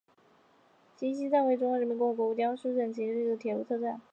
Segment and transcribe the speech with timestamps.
[0.95, 4.01] 新沂西站是位于中华人民共和国江苏省新沂市的一个铁路车站。